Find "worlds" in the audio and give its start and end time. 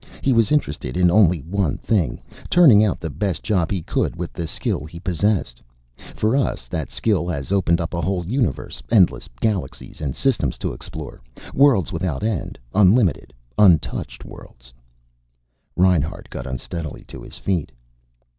11.53-11.93, 14.25-14.73